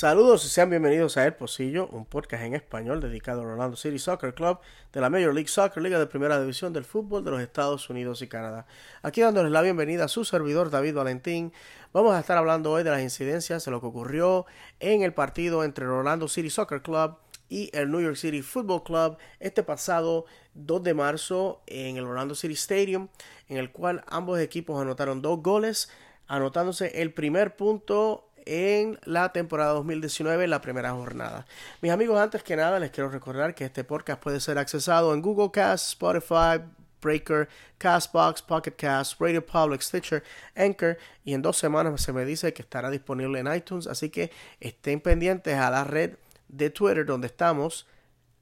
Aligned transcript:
Saludos 0.00 0.46
y 0.46 0.48
sean 0.48 0.70
bienvenidos 0.70 1.18
a 1.18 1.26
El 1.26 1.34
Pocillo, 1.34 1.86
un 1.88 2.06
podcast 2.06 2.44
en 2.44 2.54
español 2.54 3.02
dedicado 3.02 3.42
al 3.42 3.48
Orlando 3.48 3.76
City 3.76 3.98
Soccer 3.98 4.32
Club 4.32 4.58
de 4.94 5.00
la 5.02 5.10
Major 5.10 5.34
League 5.34 5.50
Soccer, 5.50 5.82
Liga 5.82 5.98
de 5.98 6.06
Primera 6.06 6.40
División 6.40 6.72
del 6.72 6.86
Fútbol 6.86 7.22
de 7.22 7.30
los 7.30 7.42
Estados 7.42 7.90
Unidos 7.90 8.22
y 8.22 8.26
Canadá. 8.26 8.64
Aquí 9.02 9.20
dándoles 9.20 9.52
la 9.52 9.60
bienvenida 9.60 10.06
a 10.06 10.08
su 10.08 10.24
servidor 10.24 10.70
David 10.70 10.94
Valentín. 10.94 11.52
Vamos 11.92 12.14
a 12.14 12.20
estar 12.20 12.38
hablando 12.38 12.72
hoy 12.72 12.82
de 12.82 12.88
las 12.88 13.02
incidencias 13.02 13.62
de 13.66 13.70
lo 13.72 13.82
que 13.82 13.88
ocurrió 13.88 14.46
en 14.78 15.02
el 15.02 15.12
partido 15.12 15.64
entre 15.64 15.84
el 15.84 15.90
Orlando 15.90 16.28
City 16.28 16.48
Soccer 16.48 16.80
Club 16.80 17.16
y 17.50 17.68
el 17.74 17.90
New 17.90 18.00
York 18.00 18.16
City 18.16 18.40
Football 18.40 18.84
Club 18.84 19.18
este 19.38 19.62
pasado 19.62 20.24
2 20.54 20.82
de 20.82 20.94
marzo 20.94 21.60
en 21.66 21.98
el 21.98 22.06
Orlando 22.06 22.34
City 22.34 22.54
Stadium, 22.54 23.08
en 23.48 23.58
el 23.58 23.70
cual 23.70 24.02
ambos 24.06 24.40
equipos 24.40 24.80
anotaron 24.80 25.20
dos 25.20 25.42
goles, 25.42 25.90
anotándose 26.26 27.02
el 27.02 27.12
primer 27.12 27.54
punto 27.54 28.29
en 28.46 28.98
la 29.04 29.32
temporada 29.32 29.72
2019, 29.72 30.46
la 30.48 30.60
primera 30.60 30.92
jornada. 30.92 31.46
Mis 31.80 31.92
amigos, 31.92 32.20
antes 32.20 32.42
que 32.42 32.56
nada, 32.56 32.78
les 32.78 32.90
quiero 32.90 33.10
recordar 33.10 33.54
que 33.54 33.64
este 33.64 33.84
podcast 33.84 34.22
puede 34.22 34.40
ser 34.40 34.58
accesado 34.58 35.14
en 35.14 35.22
Google 35.22 35.50
Cast, 35.50 35.90
Spotify, 35.90 36.62
Breaker, 37.00 37.48
Castbox, 37.78 38.42
Pocket 38.42 38.76
Cast, 38.76 39.20
Radio 39.20 39.44
Public, 39.44 39.80
Stitcher, 39.80 40.22
Anchor 40.54 40.98
y 41.24 41.34
en 41.34 41.42
dos 41.42 41.56
semanas 41.56 42.00
se 42.02 42.12
me 42.12 42.24
dice 42.24 42.52
que 42.52 42.62
estará 42.62 42.90
disponible 42.90 43.38
en 43.40 43.52
iTunes, 43.52 43.86
así 43.86 44.10
que 44.10 44.30
estén 44.60 45.00
pendientes 45.00 45.56
a 45.56 45.70
la 45.70 45.84
red 45.84 46.16
de 46.48 46.70
Twitter 46.70 47.06
donde 47.06 47.28
estamos, 47.28 47.86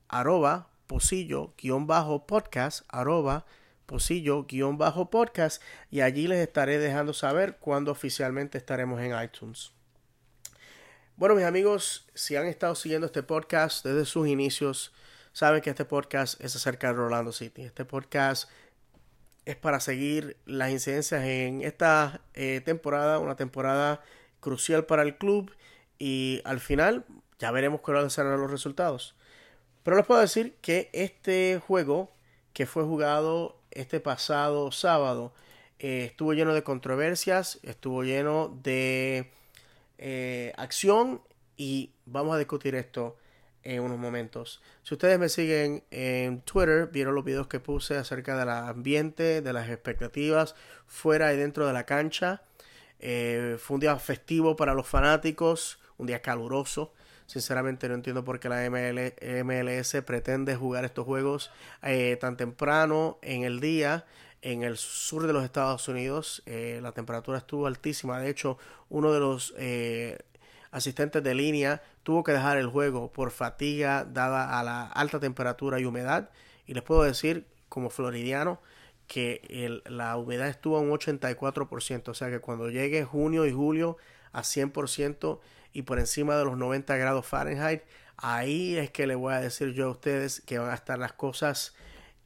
arroba 0.08 0.68
posillo-podcast, 0.88 2.84
arroba 2.88 3.44
posillo-podcast 3.86 5.62
y 5.90 6.00
allí 6.00 6.26
les 6.26 6.40
estaré 6.40 6.78
dejando 6.78 7.12
saber 7.12 7.58
cuándo 7.58 7.92
oficialmente 7.92 8.58
estaremos 8.58 9.00
en 9.00 9.22
iTunes. 9.22 9.77
Bueno, 11.18 11.34
mis 11.34 11.46
amigos, 11.46 12.06
si 12.14 12.36
han 12.36 12.46
estado 12.46 12.76
siguiendo 12.76 13.08
este 13.08 13.24
podcast 13.24 13.84
desde 13.84 14.04
sus 14.04 14.28
inicios, 14.28 14.92
saben 15.32 15.60
que 15.60 15.70
este 15.70 15.84
podcast 15.84 16.40
es 16.40 16.54
acerca 16.54 16.86
de 16.86 16.92
Rolando 16.92 17.32
City. 17.32 17.62
Este 17.62 17.84
podcast 17.84 18.48
es 19.44 19.56
para 19.56 19.80
seguir 19.80 20.36
las 20.46 20.70
incidencias 20.70 21.24
en 21.24 21.62
esta 21.62 22.20
eh, 22.34 22.62
temporada, 22.64 23.18
una 23.18 23.34
temporada 23.34 24.00
crucial 24.38 24.86
para 24.86 25.02
el 25.02 25.18
club 25.18 25.50
y 25.98 26.40
al 26.44 26.60
final 26.60 27.04
ya 27.40 27.50
veremos 27.50 27.80
cuáles 27.80 28.12
serán 28.12 28.40
los 28.40 28.52
resultados. 28.52 29.16
Pero 29.82 29.96
les 29.96 30.06
puedo 30.06 30.20
decir 30.20 30.54
que 30.60 30.88
este 30.92 31.60
juego 31.66 32.12
que 32.52 32.64
fue 32.64 32.84
jugado 32.84 33.60
este 33.72 33.98
pasado 33.98 34.70
sábado 34.70 35.34
eh, 35.80 36.04
estuvo 36.04 36.32
lleno 36.32 36.54
de 36.54 36.62
controversias, 36.62 37.58
estuvo 37.64 38.04
lleno 38.04 38.56
de 38.62 39.32
eh, 39.98 40.52
acción 40.56 41.20
y 41.56 41.90
vamos 42.06 42.34
a 42.34 42.38
discutir 42.38 42.74
esto 42.74 43.16
en 43.62 43.82
unos 43.82 43.98
momentos. 43.98 44.62
Si 44.82 44.94
ustedes 44.94 45.18
me 45.18 45.28
siguen 45.28 45.84
en 45.90 46.40
Twitter, 46.42 46.88
vieron 46.92 47.14
los 47.14 47.24
videos 47.24 47.48
que 47.48 47.60
puse 47.60 47.96
acerca 47.96 48.38
del 48.38 48.48
ambiente, 48.48 49.42
de 49.42 49.52
las 49.52 49.68
expectativas 49.68 50.54
fuera 50.86 51.34
y 51.34 51.36
dentro 51.36 51.66
de 51.66 51.72
la 51.72 51.84
cancha. 51.84 52.42
Eh, 53.00 53.56
fue 53.58 53.74
un 53.74 53.80
día 53.80 53.96
festivo 53.96 54.56
para 54.56 54.74
los 54.74 54.86
fanáticos, 54.86 55.80
un 55.98 56.06
día 56.06 56.22
caluroso. 56.22 56.94
Sinceramente 57.26 57.88
no 57.88 57.94
entiendo 57.94 58.24
por 58.24 58.40
qué 58.40 58.48
la 58.48 58.70
MLS 58.70 60.02
pretende 60.06 60.56
jugar 60.56 60.86
estos 60.86 61.04
juegos 61.04 61.50
eh, 61.82 62.16
tan 62.18 62.38
temprano 62.38 63.18
en 63.20 63.42
el 63.42 63.60
día 63.60 64.06
en 64.42 64.62
el 64.62 64.76
sur 64.76 65.26
de 65.26 65.32
los 65.32 65.44
Estados 65.44 65.88
Unidos. 65.88 66.42
Eh, 66.46 66.80
la 66.82 66.92
temperatura 66.92 67.38
estuvo 67.38 67.66
altísima. 67.66 68.20
De 68.20 68.30
hecho, 68.30 68.58
uno 68.88 69.12
de 69.12 69.20
los 69.20 69.54
eh, 69.56 70.18
asistentes 70.70 71.22
de 71.22 71.34
línea 71.34 71.82
tuvo 72.02 72.24
que 72.24 72.32
dejar 72.32 72.58
el 72.58 72.66
juego 72.68 73.12
por 73.12 73.30
fatiga 73.30 74.04
dada 74.04 74.58
a 74.58 74.62
la 74.62 74.86
alta 74.86 75.20
temperatura 75.20 75.80
y 75.80 75.84
humedad. 75.84 76.30
Y 76.66 76.74
les 76.74 76.82
puedo 76.82 77.02
decir, 77.02 77.46
como 77.68 77.90
floridiano, 77.90 78.60
que 79.06 79.80
la 79.86 80.16
humedad 80.16 80.48
estuvo 80.48 80.76
a 80.76 80.80
un 80.80 80.90
84%. 80.90 82.08
O 82.08 82.14
sea 82.14 82.30
que 82.30 82.40
cuando 82.40 82.68
llegue 82.70 83.04
junio 83.04 83.46
y 83.46 83.52
julio 83.52 83.96
a 84.32 84.42
100% 84.42 85.40
y 85.72 85.82
por 85.82 85.98
encima 85.98 86.36
de 86.36 86.44
los 86.44 86.56
90 86.56 86.96
grados 86.96 87.26
Fahrenheit, 87.26 87.82
ahí 88.16 88.76
es 88.76 88.90
que 88.90 89.06
le 89.06 89.14
voy 89.14 89.32
a 89.34 89.40
decir 89.40 89.72
yo 89.72 89.86
a 89.86 89.90
ustedes 89.90 90.40
que 90.42 90.58
van 90.58 90.70
a 90.70 90.74
estar 90.74 90.98
las 90.98 91.12
cosas 91.12 91.74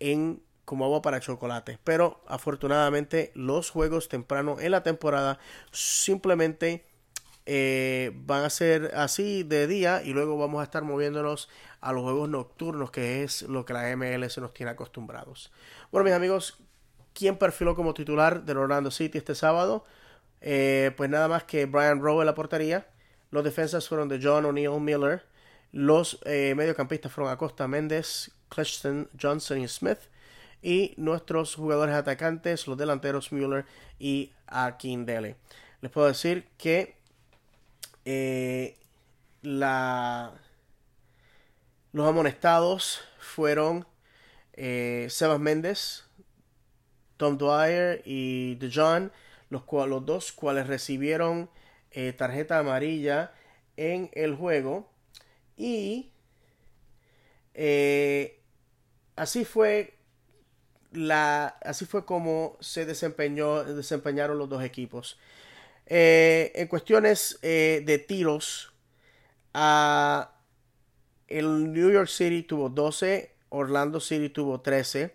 en 0.01 0.43
como 0.65 0.85
agua 0.85 1.03
para 1.03 1.21
chocolate. 1.21 1.79
Pero 1.85 2.23
afortunadamente 2.27 3.33
los 3.35 3.71
juegos 3.71 4.09
temprano 4.09 4.59
en 4.61 4.71
la 4.71 4.83
temporada 4.83 5.39
simplemente 5.71 6.85
eh, 7.45 8.13
van 8.15 8.45
a 8.45 8.51
ser 8.51 8.93
así 8.95 9.43
de 9.43 9.67
día 9.67 10.03
y 10.05 10.13
luego 10.13 10.39
vamos 10.39 10.61
a 10.61 10.65
estar 10.65 10.85
moviéndonos 10.85 11.49
a 11.81 11.93
los 11.93 12.03
juegos 12.03 12.29
nocturnos 12.29 12.93
que 12.93 13.25
es 13.25 13.43
lo 13.43 13.65
que 13.65 13.73
la 13.73 13.97
MLS 13.97 14.39
nos 14.39 14.55
tiene 14.55 14.71
acostumbrados. 14.71 15.53
Bueno 15.91 16.05
mis 16.05 16.15
amigos, 16.15 16.59
¿quién 17.13 17.37
perfiló 17.37 17.75
como 17.75 17.95
titular 17.95 18.45
del 18.45 18.59
Orlando 18.59 18.93
City 18.93 19.19
este 19.19 19.35
sábado? 19.35 19.85
Eh, 20.41 20.93
pues 20.97 21.11
nada 21.11 21.27
más 21.27 21.45
que 21.45 21.67
Brian 21.67 22.01
Rowe 22.01 22.21
en 22.21 22.27
la 22.27 22.35
portería. 22.35 22.87
Los 23.31 23.43
defensas 23.43 23.89
fueron 23.89 24.09
de 24.09 24.21
John 24.23 24.45
O'Neill 24.45 24.81
Miller. 24.81 25.25
Los 25.73 26.21
eh, 26.25 26.55
mediocampistas 26.57 27.11
fueron 27.11 27.33
Acosta 27.33 27.67
Méndez, 27.67 28.31
Clifton, 28.51 29.09
Johnson 29.21 29.59
y 29.59 29.67
Smith 29.67 30.12
y 30.63 30.95
nuestros 30.97 31.57
jugadores 31.57 31.95
atacantes, 31.95 32.67
los 32.69 32.79
delanteros 32.79 33.33
Müller 33.33 33.67
y 33.99 34.33
Akindele. 34.47 35.37
Les 35.81 35.91
puedo 35.91 36.07
decir 36.07 36.49
que 36.57 36.97
eh, 38.05 38.79
la, 39.43 40.33
los 41.91 42.09
amonestados 42.09 43.01
fueron 43.19 43.87
eh, 44.53 45.09
Sebas 45.11 45.41
Méndez, 45.41 46.05
Tom 47.17 47.37
Dwyer 47.37 48.03
y 48.05 48.55
DeJohn, 48.57 49.11
los, 49.51 49.65
los 49.89 50.07
dos 50.07 50.33
cuales 50.33 50.69
recibieron 50.69 51.51
eh, 51.91 52.13
tarjeta 52.13 52.59
amarilla 52.59 53.35
en 53.77 54.11
el 54.13 54.37
juego. 54.37 54.89
Y 55.57 56.13
así 59.17 59.45
fue 59.45 59.99
la, 60.93 61.57
así 61.63 61.85
fue 61.87 62.05
como 62.05 62.57
se 62.61 62.87
desempeñó, 62.87 63.65
desempeñaron 63.65 64.39
los 64.39 64.49
dos 64.49 64.63
equipos. 64.63 65.19
Eh, 65.87 66.53
en 66.55 66.69
cuestiones 66.69 67.39
eh, 67.43 67.83
de 67.85 67.99
tiros, 67.99 68.73
el 71.29 71.73
New 71.73 71.91
York 71.91 72.09
City 72.09 72.43
tuvo 72.43 72.69
12, 72.69 73.35
Orlando 73.51 74.01
City 74.01 74.29
tuvo 74.31 74.61
13. 74.61 75.15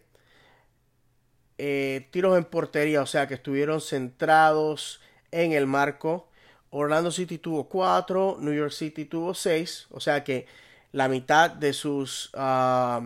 Eh, 1.60 2.08
tiros 2.12 2.38
en 2.38 2.46
portería, 2.46 3.02
o 3.02 3.08
sea 3.08 3.28
que 3.28 3.34
estuvieron 3.36 3.82
centrados 3.82 5.02
en 5.32 5.54
el 5.54 5.66
marco. 5.68 6.30
Orlando 6.70 7.12
City 7.12 7.38
tuvo 7.40 7.68
4, 7.70 8.38
New 8.42 8.54
York 8.54 8.72
City 8.72 9.06
tuvo 9.06 9.34
6, 9.34 9.88
o 9.92 10.00
sea 10.00 10.24
que 10.24 10.46
la 10.92 11.08
mitad 11.10 11.50
de 11.50 11.74
sus... 11.74 12.30
Ah, 12.34 13.02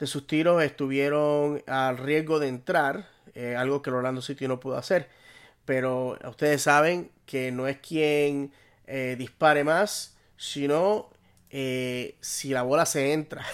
de 0.00 0.06
sus 0.06 0.26
tiros 0.26 0.62
estuvieron 0.62 1.62
al 1.66 1.98
riesgo 1.98 2.38
de 2.40 2.48
entrar, 2.48 3.10
eh, 3.34 3.54
algo 3.54 3.82
que 3.82 3.90
el 3.90 3.96
Orlando 3.96 4.22
City 4.22 4.48
no 4.48 4.58
pudo 4.58 4.78
hacer. 4.78 5.10
Pero 5.66 6.18
ustedes 6.26 6.62
saben 6.62 7.10
que 7.26 7.52
no 7.52 7.68
es 7.68 7.76
quien 7.80 8.50
eh, 8.86 9.16
dispare 9.18 9.62
más, 9.62 10.16
sino 10.38 11.10
eh, 11.50 12.16
si 12.20 12.48
la 12.48 12.62
bola 12.62 12.86
se 12.86 13.12
entra. 13.12 13.44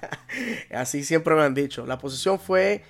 Así 0.72 1.04
siempre 1.04 1.34
me 1.34 1.42
han 1.42 1.52
dicho. 1.52 1.84
La 1.84 1.98
posición 1.98 2.40
fue 2.40 2.82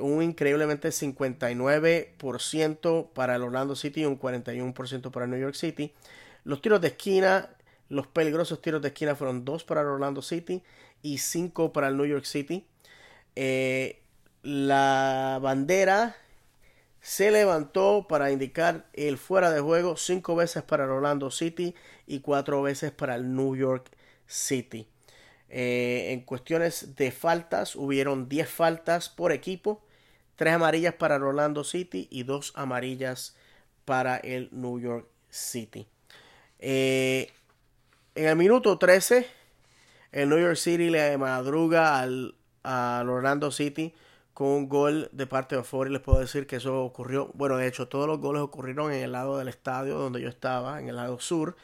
un 0.00 0.22
increíblemente 0.22 0.88
59% 0.88 3.12
para 3.12 3.36
el 3.36 3.42
Orlando 3.42 3.76
City 3.76 4.00
y 4.00 4.06
un 4.06 4.18
41% 4.18 5.12
para 5.12 5.26
el 5.26 5.30
New 5.30 5.38
York 5.38 5.54
City. 5.54 5.92
Los 6.42 6.60
tiros 6.60 6.80
de 6.80 6.88
esquina, 6.88 7.50
los 7.88 8.08
peligrosos 8.08 8.60
tiros 8.62 8.82
de 8.82 8.88
esquina 8.88 9.14
fueron 9.14 9.44
dos 9.44 9.62
para 9.62 9.82
el 9.82 9.86
Orlando 9.88 10.22
City 10.22 10.64
y 11.02 11.18
5 11.18 11.72
para 11.72 11.88
el 11.88 11.96
New 11.96 12.06
York 12.06 12.24
City. 12.24 12.66
Eh, 13.36 14.02
la 14.42 15.38
bandera 15.42 16.16
se 17.00 17.30
levantó 17.30 18.06
para 18.08 18.30
indicar 18.30 18.86
el 18.92 19.18
fuera 19.18 19.50
de 19.50 19.60
juego 19.60 19.96
cinco 19.96 20.36
veces 20.36 20.62
para 20.62 20.84
el 20.84 20.90
Orlando 20.90 21.30
City 21.30 21.74
y 22.06 22.20
cuatro 22.20 22.62
veces 22.62 22.92
para 22.92 23.14
el 23.14 23.34
New 23.34 23.56
York 23.56 23.90
City. 24.26 24.86
Eh, 25.48 26.12
en 26.12 26.20
cuestiones 26.20 26.94
de 26.96 27.10
faltas, 27.10 27.74
hubieron 27.74 28.28
10 28.28 28.48
faltas 28.48 29.08
por 29.08 29.32
equipo, 29.32 29.82
tres 30.36 30.54
amarillas 30.54 30.94
para 30.94 31.16
el 31.16 31.22
Orlando 31.22 31.64
City 31.64 32.06
y 32.10 32.22
dos 32.22 32.52
amarillas 32.54 33.36
para 33.84 34.18
el 34.18 34.48
New 34.52 34.78
York 34.78 35.08
City. 35.28 35.88
Eh, 36.58 37.30
en 38.14 38.26
el 38.26 38.36
minuto 38.36 38.78
13 38.78 39.26
el 40.12 40.28
New 40.28 40.38
York 40.38 40.56
City 40.56 40.90
le 40.90 41.16
madruga 41.18 42.00
al, 42.00 42.34
Orlando 42.64 43.50
City 43.50 43.94
con 44.34 44.48
un 44.48 44.68
gol 44.68 45.08
de 45.12 45.26
parte 45.26 45.56
de 45.56 45.62
y 45.62 45.88
Les 45.90 46.00
puedo 46.00 46.20
decir 46.20 46.46
que 46.46 46.56
eso 46.56 46.82
ocurrió. 46.82 47.30
Bueno, 47.34 47.56
de 47.56 47.66
hecho, 47.66 47.88
todos 47.88 48.06
los 48.06 48.18
goles 48.18 48.42
ocurrieron 48.42 48.92
en 48.92 49.02
el 49.02 49.12
lado 49.12 49.38
del 49.38 49.48
estadio 49.48 49.98
donde 49.98 50.20
yo 50.20 50.28
estaba, 50.28 50.80
en 50.80 50.88
el 50.88 50.96
lado 50.96 51.18
sur. 51.20 51.56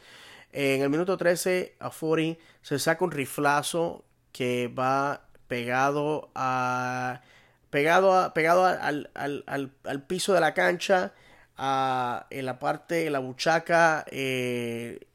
En 0.51 0.81
el 0.81 0.89
minuto 0.89 1.17
13, 1.17 1.75
a 1.79 1.89
40 1.89 2.41
se 2.61 2.79
saca 2.79 3.03
un 3.03 3.11
riflazo 3.11 4.05
que 4.31 4.67
va 4.67 5.27
pegado 5.47 6.29
a 6.35 7.21
pegado 7.69 8.13
a, 8.13 8.33
pegado 8.33 8.65
al, 8.65 9.09
al, 9.13 9.43
al, 9.83 10.03
piso 10.03 10.33
de 10.33 10.39
la 10.39 10.53
cancha 10.53 11.13
a, 11.57 12.27
en 12.29 12.45
la 12.45 12.59
parte 12.59 13.07
en 13.07 13.13
la 13.13 13.19
buchaca 13.19 14.05
eh, 14.09 15.06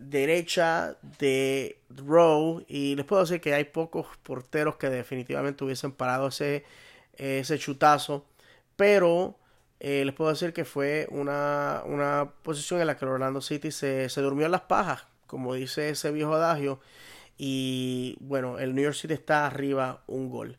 derecha 0.00 0.96
de 1.18 1.78
Rowe 1.90 2.64
y 2.68 2.96
les 2.96 3.04
puedo 3.04 3.22
decir 3.22 3.40
que 3.40 3.54
hay 3.54 3.64
pocos 3.64 4.06
porteros 4.22 4.76
que 4.76 4.88
definitivamente 4.88 5.62
hubiesen 5.64 5.92
parado 5.92 6.28
ese, 6.28 6.64
ese 7.16 7.58
chutazo 7.58 8.24
pero 8.76 9.36
eh, 9.78 10.04
les 10.04 10.14
puedo 10.14 10.30
decir 10.30 10.52
que 10.52 10.64
fue 10.64 11.06
una, 11.10 11.82
una, 11.84 12.32
posición 12.42 12.80
en 12.80 12.86
la 12.86 12.96
que 12.96 13.04
Orlando 13.04 13.40
City 13.42 13.70
se, 13.70 14.08
se 14.08 14.20
durmió 14.22 14.46
en 14.46 14.52
las 14.52 14.62
pajas 14.62 15.06
como 15.26 15.54
dice 15.54 15.90
ese 15.90 16.10
viejo 16.12 16.34
adagio 16.34 16.80
y 17.42 18.18
bueno, 18.20 18.58
el 18.58 18.74
New 18.74 18.84
York 18.84 18.96
City 18.96 19.14
está 19.14 19.46
arriba 19.46 20.02
un 20.06 20.28
gol. 20.28 20.58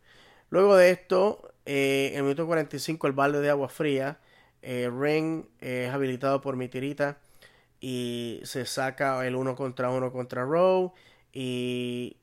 Luego 0.50 0.76
de 0.76 0.90
esto, 0.90 1.54
eh, 1.68 2.10
en 2.14 2.18
el 2.18 2.24
minuto 2.24 2.48
45, 2.48 3.06
el 3.06 3.14
balde 3.14 3.40
de 3.40 3.52
agua 3.52 3.70
fría. 3.70 4.18
Eh, 4.64 4.90
Ring 4.92 5.46
es 5.60 5.92
habilitado 5.92 6.42
por 6.42 6.56
Mitirita 6.56 7.20
y 7.82 8.40
se 8.44 8.66
saca 8.66 9.26
el 9.28 9.36
uno 9.36 9.56
contra 9.56 9.90
uno 9.90 10.12
contra 10.12 10.46
Rowe 10.46 10.94
y 11.34 12.16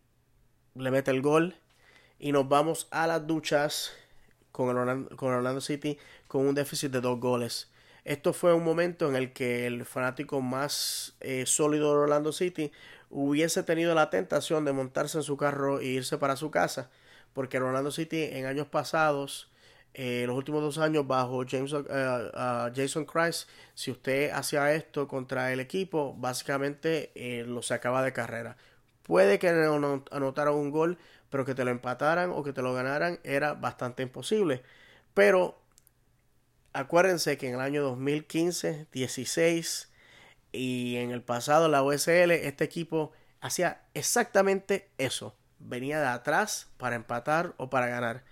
le 0.74 0.90
mete 0.90 1.10
el 1.10 1.20
gol. 1.20 1.56
Y 2.20 2.32
nos 2.32 2.48
vamos 2.48 2.88
a 2.90 3.06
las 3.06 3.26
duchas 3.26 3.92
con, 4.52 4.76
Orlando, 4.76 5.14
con 5.16 5.34
Orlando 5.34 5.60
City 5.60 5.98
con 6.28 6.46
un 6.46 6.54
déficit 6.54 6.90
de 6.92 7.00
dos 7.00 7.20
goles. 7.20 7.70
Esto 8.04 8.32
fue 8.32 8.54
un 8.54 8.64
momento 8.64 9.08
en 9.08 9.16
el 9.16 9.32
que 9.32 9.66
el 9.66 9.84
fanático 9.84 10.40
más 10.40 11.16
eh, 11.20 11.44
sólido 11.46 11.92
de 11.92 11.98
Orlando 11.98 12.32
City 12.32 12.72
hubiese 13.10 13.62
tenido 13.62 13.94
la 13.94 14.10
tentación 14.10 14.64
de 14.64 14.72
montarse 14.72 15.18
en 15.18 15.24
su 15.24 15.36
carro 15.36 15.80
e 15.80 15.86
irse 15.86 16.18
para 16.18 16.36
su 16.36 16.50
casa, 16.50 16.90
porque 17.34 17.58
Orlando 17.58 17.90
City 17.90 18.22
en 18.22 18.46
años 18.46 18.66
pasados, 18.68 19.50
eh, 19.94 20.24
los 20.26 20.36
últimos 20.36 20.62
dos 20.62 20.78
años 20.78 21.06
bajo 21.06 21.44
James, 21.48 21.72
eh, 21.72 22.30
Jason 22.74 23.04
Christ, 23.04 23.48
si 23.74 23.90
usted 23.90 24.30
hacía 24.30 24.72
esto 24.74 25.08
contra 25.08 25.52
el 25.52 25.60
equipo, 25.60 26.14
básicamente 26.16 27.10
eh, 27.14 27.44
lo 27.44 27.62
sacaba 27.62 28.02
de 28.02 28.12
carrera. 28.12 28.56
Puede 29.02 29.38
que 29.38 29.52
no 29.52 30.04
anotaran 30.10 30.54
un 30.54 30.70
gol, 30.70 30.98
pero 31.30 31.44
que 31.44 31.54
te 31.54 31.64
lo 31.64 31.70
empataran 31.70 32.30
o 32.30 32.42
que 32.42 32.52
te 32.52 32.62
lo 32.62 32.74
ganaran 32.74 33.18
era 33.24 33.54
bastante 33.54 34.02
imposible. 34.02 34.62
Pero 35.14 35.58
acuérdense 36.72 37.38
que 37.38 37.48
en 37.48 37.54
el 37.54 37.60
año 37.60 37.82
2015, 37.82 38.86
16, 38.92 39.88
y 40.52 40.96
en 40.96 41.10
el 41.10 41.22
pasado, 41.22 41.68
la 41.68 41.82
USL, 41.82 42.30
este 42.32 42.64
equipo 42.64 43.12
hacía 43.40 43.82
exactamente 43.94 44.90
eso. 44.98 45.34
Venía 45.58 46.00
de 46.00 46.06
atrás 46.06 46.68
para 46.76 46.96
empatar 46.96 47.54
o 47.58 47.70
para 47.70 47.88
ganar. 47.88 48.24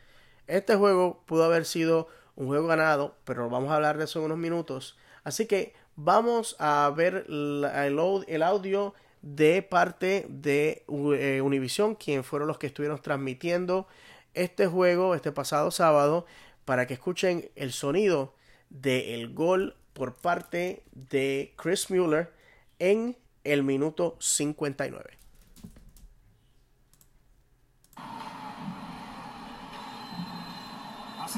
Este 0.47 0.77
juego 0.77 1.23
pudo 1.27 1.45
haber 1.45 1.65
sido 1.65 2.09
un 2.37 2.47
juego 2.47 2.67
ganado, 2.67 3.17
pero 3.25 3.49
vamos 3.49 3.71
a 3.71 3.77
hablar 3.77 3.99
de 3.99 4.05
eso 4.05 4.21
en 4.21 4.27
unos 4.27 4.39
minutos. 4.39 4.97
Así 5.25 5.47
que 5.47 5.75
vamos 5.97 6.55
a 6.59 6.93
ver 6.95 7.27
el 7.29 8.43
audio 8.43 8.95
de 9.23 9.63
parte 9.63 10.27
de 10.29 10.85
eh, 11.19 11.41
Univision, 11.41 11.97
quien 11.97 12.23
fueron 12.23 12.47
los 12.47 12.59
que 12.59 12.69
estuvieron 12.69 13.01
transmitiendo 13.01 13.89
este 14.35 14.67
juego 14.67 15.15
este 15.15 15.33
pasado 15.33 15.71
sábado, 15.71 16.27
para 16.65 16.87
que 16.87 16.95
escuchen 16.95 17.51
el 17.57 17.73
sonido 17.73 18.35
del 18.71 19.33
gol 19.33 19.77
por 19.95 20.15
parte 20.15 20.83
de 20.93 21.55
Chris 21.57 21.91
Mueller 21.91 22.33
en 22.79 23.17
el 23.45 23.63
minuto 23.63 24.17
59. 24.21 25.26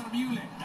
es. 0.07 0.58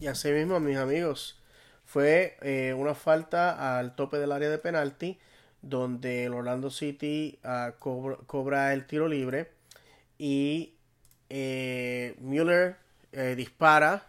Y 0.00 0.06
así 0.06 0.30
mismo, 0.32 0.60
mis 0.60 0.76
amigos, 0.76 1.40
fue 1.84 2.36
eh, 2.42 2.74
una 2.76 2.94
falta 2.94 3.78
al 3.78 3.94
tope 3.94 4.18
del 4.18 4.32
área 4.32 4.50
de 4.50 4.58
penalti, 4.58 5.18
donde 5.62 6.24
el 6.24 6.34
Orlando 6.34 6.70
City 6.70 7.38
ah, 7.44 7.74
cobra, 7.78 8.72
el 8.72 8.86
tiro 8.86 9.08
libre 9.08 9.52
y 10.18 10.74
eh, 11.30 12.16
Müller 12.18 12.76
eh, 13.12 13.34
dispara. 13.36 14.06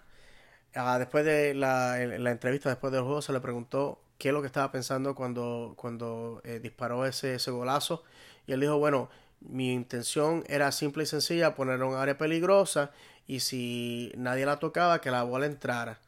Ah, 0.74 1.00
después 1.00 1.24
de 1.24 1.54
la, 1.54 2.02
entrevista, 2.02 2.70
después 2.70 2.92
del 2.92 3.04
juego, 3.04 3.22
se 3.22 3.32
le 3.32 3.40
preguntó 3.40 4.02
qué 4.18 4.30
es 4.30 4.34
lo 4.34 4.42
que 4.42 4.48
estaba 4.48 4.72
pensando 4.72 5.16
cuando, 5.16 5.74
cuando 5.78 6.42
disparó 6.62 7.06
ese, 7.06 7.36
ese 7.36 7.52
golazo. 7.52 8.04
Y 8.48 8.54
él 8.54 8.60
dijo, 8.62 8.78
bueno, 8.78 9.10
mi 9.42 9.72
intención 9.74 10.44
era 10.48 10.72
simple 10.72 11.04
y 11.04 11.06
sencilla, 11.08 11.56
poner 11.56 11.84
un 11.84 11.96
área 11.96 12.18
peligrosa 12.18 12.92
y 13.28 13.40
si 13.40 14.12
nadie 14.18 14.46
la 14.46 14.60
tocaba, 14.60 15.02
que 15.02 15.12
la 15.12 15.24
bola 15.24 15.46
entrara. 15.46 16.00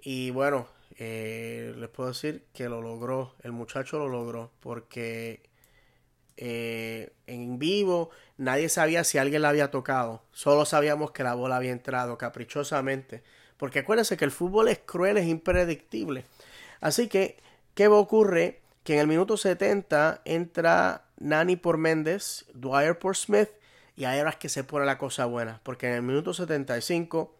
Y 0.00 0.30
bueno, 0.30 0.66
eh, 0.98 1.74
les 1.76 1.88
puedo 1.88 2.10
decir 2.10 2.44
que 2.52 2.68
lo 2.68 2.80
logró, 2.82 3.34
el 3.42 3.52
muchacho 3.52 3.98
lo 3.98 4.08
logró, 4.08 4.50
porque 4.60 5.42
eh, 6.36 7.12
en 7.26 7.58
vivo 7.58 8.10
nadie 8.38 8.68
sabía 8.68 9.04
si 9.04 9.18
alguien 9.18 9.42
la 9.42 9.50
había 9.50 9.70
tocado, 9.70 10.22
solo 10.32 10.64
sabíamos 10.64 11.10
que 11.10 11.22
la 11.22 11.34
bola 11.34 11.56
había 11.56 11.72
entrado 11.72 12.16
caprichosamente, 12.16 13.22
porque 13.56 13.80
acuérdense 13.80 14.16
que 14.16 14.24
el 14.24 14.30
fútbol 14.30 14.68
es 14.68 14.78
cruel, 14.78 15.18
es 15.18 15.26
impredictible. 15.26 16.24
Así 16.80 17.08
que, 17.08 17.36
¿qué 17.74 17.88
ocurre? 17.88 18.59
Que 18.84 18.94
en 18.94 19.00
el 19.00 19.06
minuto 19.06 19.36
70 19.36 20.22
entra 20.24 21.04
Nani 21.18 21.56
por 21.56 21.76
Méndez, 21.76 22.46
Dwyer 22.54 22.98
por 22.98 23.16
Smith 23.16 23.50
y 23.96 24.06
ahí 24.06 24.18
es 24.26 24.36
que 24.36 24.48
se 24.48 24.64
pone 24.64 24.86
la 24.86 24.96
cosa 24.96 25.26
buena. 25.26 25.60
Porque 25.62 25.86
en 25.86 25.94
el 25.94 26.02
minuto 26.02 26.32
75, 26.32 27.36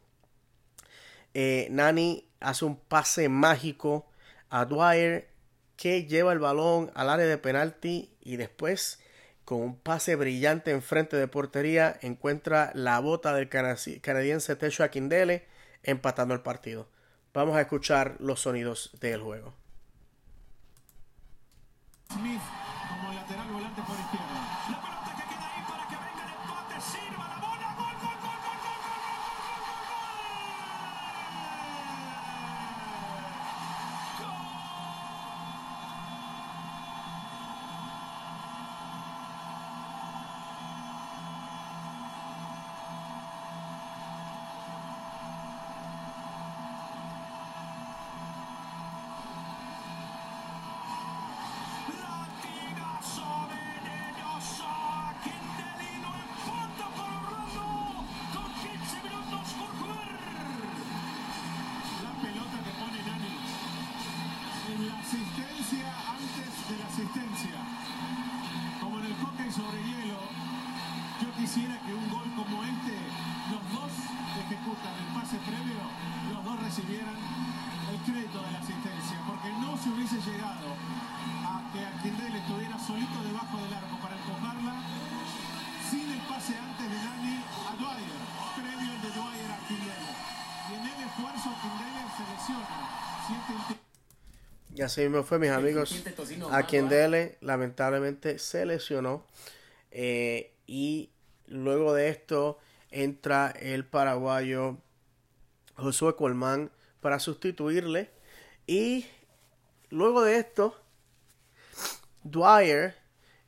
eh, 1.33 1.69
Nani 1.71 2.29
hace 2.41 2.65
un 2.67 2.77
pase 2.77 3.29
mágico 3.29 4.07
a 4.51 4.67
Dwyer 4.67 5.31
que 5.77 6.05
lleva 6.05 6.35
el 6.35 6.39
balón 6.39 6.91
al 6.95 7.09
área 7.09 7.27
de 7.27 7.39
penalti 7.39 8.15
y 8.21 8.37
después 8.37 9.01
con 9.47 9.63
un 9.63 9.77
pase 9.79 10.17
brillante 10.17 10.71
enfrente 10.71 11.17
de 11.17 11.27
portería 11.29 11.99
encuentra 12.03 12.71
la 12.75 12.99
bota 13.01 13.35
del 13.35 13.49
canadiense 13.49 14.55
Techo 14.57 14.85
Akindele 14.85 15.47
empatando 15.83 16.35
el 16.35 16.43
partido. 16.43 16.89
Vamos 17.33 17.57
a 17.57 17.63
escuchar 17.63 18.17
los 18.19 18.41
sonidos 18.41 18.91
del 19.01 19.23
juego. 19.23 19.60
Smith 22.13 22.43
quisiera 71.51 71.75
que 71.83 71.91
un 71.93 72.07
gol 72.15 72.31
como 72.39 72.63
este, 72.63 72.95
los 73.51 73.63
dos 73.75 73.91
ejecutan 74.39 74.95
el 75.03 75.11
pase 75.19 75.35
previo, 75.43 75.83
los 76.31 76.45
dos 76.47 76.63
recibieran 76.63 77.19
el 77.91 77.99
crédito 78.07 78.39
de 78.39 78.51
la 78.55 78.61
asistencia, 78.63 79.19
porque 79.27 79.51
no 79.59 79.75
se 79.75 79.91
hubiese 79.91 80.15
llegado 80.31 80.79
a 81.43 81.59
que 81.75 81.83
Arquindel 81.83 82.39
estuviera 82.39 82.79
solito 82.79 83.19
debajo 83.27 83.59
del 83.67 83.75
arco 83.75 83.99
para 83.99 84.15
empujarla 84.15 84.75
sin 85.91 86.07
el 86.07 86.23
pase 86.31 86.55
antes 86.55 86.87
de 86.87 86.99
Dani 87.03 87.43
a 87.67 87.73
Dwyer, 87.83 88.23
previo 88.55 88.93
de 89.03 89.11
Dwyer 89.11 89.51
a 89.51 89.55
Arquindel. 89.59 90.05
Y 90.07 90.75
en 90.79 90.87
el 90.87 90.99
esfuerzo 91.03 91.51
Arquindel 91.51 92.07
se 92.15 92.25
lesiona. 92.31 92.79
Y 94.77 94.83
así 94.83 95.01
mismo 95.01 95.25
fue, 95.25 95.41
mis 95.41 95.51
amigos. 95.51 96.01
A 96.53 96.63
quien 96.63 96.89
Dele 96.89 97.39
lamentablemente 97.41 98.39
se 98.39 98.65
lesionó. 98.67 99.27
Eh, 99.91 100.55
y 100.69 101.11
luego 101.51 101.93
de 101.93 102.09
esto 102.09 102.59
entra 102.91 103.51
el 103.51 103.85
paraguayo 103.85 104.79
Josué 105.77 106.17
Colmán 106.17 106.71
para 107.01 107.19
sustituirle. 107.19 108.11
Y 108.67 109.07
luego 109.91 110.23
de 110.23 110.39
esto, 110.39 110.81
Dwyer 112.23 112.97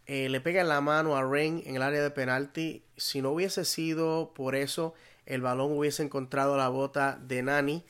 eh, 0.07 0.29
le 0.29 0.41
pega 0.41 0.65
la 0.65 0.81
mano 0.81 1.17
a 1.17 1.23
Rain 1.23 1.63
en 1.65 1.77
el 1.77 1.83
área 1.83 2.03
de 2.03 2.11
penalti. 2.11 2.85
Si 2.97 3.23
no 3.23 3.31
hubiese 3.31 3.65
sido 3.65 4.35
por 4.35 4.55
eso, 4.55 4.95
el 5.27 5.41
balón 5.41 5.73
hubiese 5.73 6.03
encontrado 6.03 6.57
la 6.57 6.69
bota 6.69 7.19
de 7.23 7.43
Nani 7.43 7.85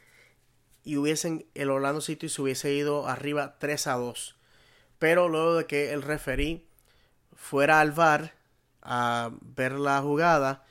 y 0.84 0.96
hubiesen 0.96 1.46
el 1.54 1.70
Orlando 1.70 2.00
City 2.00 2.28
se 2.28 2.42
hubiese 2.42 2.72
ido 2.72 3.08
arriba 3.08 3.56
3 3.58 3.86
a 3.86 3.94
2. 3.94 4.36
Pero 4.98 5.28
luego 5.28 5.56
de 5.56 5.66
que 5.66 5.92
el 5.92 6.02
referí 6.02 6.66
fuera 7.34 7.80
al 7.80 7.92
VAR 7.92 8.34
a 8.82 9.30
ver 9.40 9.72
la 9.72 10.00
jugada, 10.00 10.64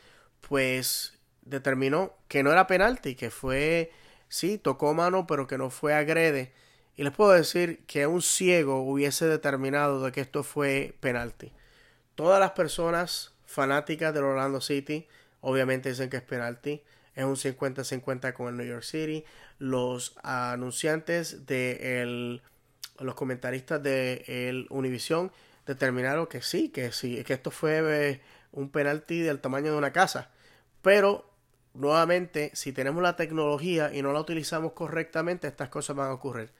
pues 0.47 1.17
determinó 1.41 2.13
que 2.27 2.43
no 2.43 2.51
era 2.51 2.67
penalti, 2.67 3.15
que 3.15 3.31
fue, 3.31 3.91
sí, 4.27 4.57
tocó 4.57 4.93
mano, 4.93 5.25
pero 5.27 5.47
que 5.47 5.57
no 5.57 5.69
fue 5.69 5.93
agrede. 5.93 6.53
Y 6.95 7.03
les 7.03 7.13
puedo 7.13 7.31
decir 7.31 7.85
que 7.87 8.05
un 8.05 8.21
ciego 8.21 8.83
hubiese 8.83 9.25
determinado 9.25 10.03
de 10.03 10.11
que 10.11 10.21
esto 10.21 10.43
fue 10.43 10.95
penalti. 10.99 11.51
Todas 12.15 12.39
las 12.39 12.51
personas 12.51 13.33
fanáticas 13.45 14.13
del 14.13 14.23
Orlando 14.23 14.61
City 14.61 15.07
obviamente 15.39 15.89
dicen 15.89 16.09
que 16.09 16.17
es 16.17 16.23
penalti. 16.23 16.83
Es 17.15 17.25
un 17.25 17.35
50-50 17.35 18.33
con 18.33 18.47
el 18.47 18.57
New 18.57 18.65
York 18.65 18.83
City. 18.83 19.25
Los 19.57 20.15
anunciantes 20.23 21.45
de 21.45 22.39
los 22.99 23.15
comentaristas 23.15 23.81
de 23.81 24.23
el 24.27 24.67
Univision 24.69 25.31
determinaron 25.65 26.27
que 26.27 26.41
sí, 26.41 26.69
que 26.69 26.91
sí, 26.91 27.23
que 27.23 27.33
esto 27.33 27.51
fue 27.51 28.09
eh, 28.11 28.21
un 28.51 28.69
penalti 28.69 29.21
del 29.21 29.39
tamaño 29.39 29.71
de 29.71 29.77
una 29.77 29.91
casa. 29.91 30.31
Pero 30.81 31.29
nuevamente, 31.73 32.51
si 32.53 32.73
tenemos 32.73 33.01
la 33.03 33.15
tecnología 33.15 33.93
y 33.93 34.01
no 34.01 34.13
la 34.13 34.19
utilizamos 34.19 34.73
correctamente, 34.73 35.47
estas 35.47 35.69
cosas 35.69 35.95
van 35.95 36.09
a 36.09 36.13
ocurrir. 36.13 36.51